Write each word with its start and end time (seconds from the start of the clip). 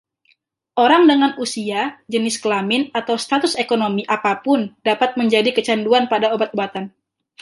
Orang 0.85 1.03
dengan 1.11 1.31
usia, 1.43 1.81
jenis 2.13 2.35
kelamin, 2.43 2.81
atau 2.99 3.15
status 3.25 3.53
ekonomi 3.63 4.01
apa 4.15 4.31
pun 4.45 4.59
dapat 4.89 5.09
menjadi 5.19 5.49
kecanduan 5.57 6.03
pada 6.13 6.27
obat-obatan. 6.35 6.85